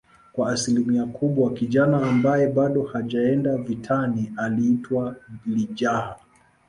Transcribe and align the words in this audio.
kwa 0.33 0.51
asilimia 0.51 1.05
kubwa 1.05 1.53
kijana 1.53 2.07
ambaye 2.09 2.47
bado 2.47 2.83
hajaenda 2.83 3.57
vitani 3.57 4.33
aliitwa 4.37 5.15
lijaha 5.45 6.19